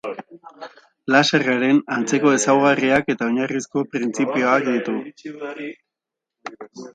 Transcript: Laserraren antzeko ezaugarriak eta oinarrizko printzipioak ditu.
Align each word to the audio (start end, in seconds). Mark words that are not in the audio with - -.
Laserraren 1.15 1.81
antzeko 1.95 2.31
ezaugarriak 2.37 3.11
eta 3.15 3.27
oinarrizko 3.33 3.85
printzipioak 3.97 4.67
ditu. 4.71 4.97